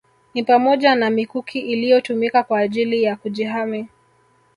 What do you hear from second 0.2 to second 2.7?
Ni pamoja na mikuki iliyotumika kwa